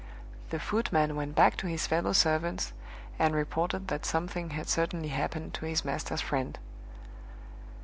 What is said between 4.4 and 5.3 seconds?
had certainly